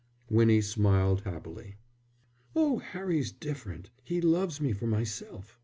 Winnie 0.31 0.61
smiled 0.61 1.21
happily. 1.25 1.75
"Oh, 2.55 2.79
Harry's 2.79 3.31
different; 3.31 3.91
he 4.03 4.19
loves 4.19 4.59
me 4.59 4.73
for 4.73 4.87
myself. 4.87 5.59